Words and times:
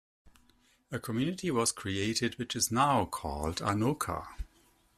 A 0.91 0.97
community 0.97 1.51
was 1.51 1.71
created 1.71 2.33
which 2.39 2.55
is 2.55 2.71
now 2.71 3.05
called 3.05 3.57
Anoka. 3.57 4.25